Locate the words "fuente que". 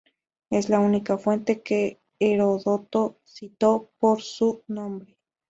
1.19-1.99